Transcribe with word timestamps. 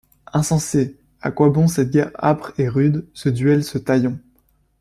Insensés! 0.33 0.97
à 1.21 1.29
quoi 1.29 1.51
bon 1.51 1.67
cette 1.67 1.91
guerre 1.91 2.09
âpre 2.17 2.53
et 2.57 2.67
rude, 2.67 3.07
Ce 3.13 3.29
duel, 3.29 3.63
ce 3.63 3.77
talion?... 3.77 4.19